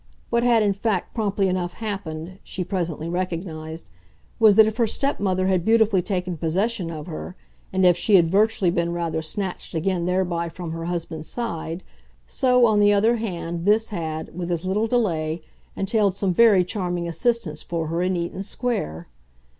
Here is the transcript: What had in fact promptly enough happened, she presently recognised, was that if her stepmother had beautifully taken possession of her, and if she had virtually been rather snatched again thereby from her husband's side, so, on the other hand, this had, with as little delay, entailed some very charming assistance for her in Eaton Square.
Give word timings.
What 0.31 0.41
had 0.41 0.63
in 0.63 0.73
fact 0.73 1.13
promptly 1.13 1.47
enough 1.47 1.73
happened, 1.73 2.39
she 2.43 2.63
presently 2.63 3.07
recognised, 3.07 3.91
was 4.39 4.55
that 4.55 4.65
if 4.65 4.77
her 4.77 4.87
stepmother 4.87 5.45
had 5.45 5.63
beautifully 5.63 6.01
taken 6.01 6.37
possession 6.37 6.89
of 6.89 7.05
her, 7.05 7.35
and 7.71 7.85
if 7.85 7.95
she 7.95 8.15
had 8.15 8.27
virtually 8.27 8.71
been 8.71 8.93
rather 8.93 9.21
snatched 9.21 9.75
again 9.75 10.07
thereby 10.07 10.49
from 10.49 10.71
her 10.71 10.85
husband's 10.85 11.29
side, 11.29 11.83
so, 12.25 12.65
on 12.65 12.79
the 12.79 12.91
other 12.91 13.17
hand, 13.17 13.65
this 13.65 13.89
had, 13.89 14.35
with 14.35 14.51
as 14.51 14.65
little 14.65 14.87
delay, 14.87 15.43
entailed 15.75 16.15
some 16.15 16.33
very 16.33 16.63
charming 16.65 17.07
assistance 17.07 17.61
for 17.61 17.85
her 17.85 18.01
in 18.01 18.15
Eaton 18.17 18.41
Square. 18.41 19.07